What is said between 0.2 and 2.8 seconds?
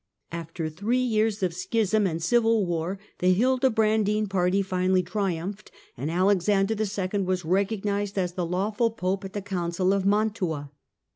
After three years of schism and civil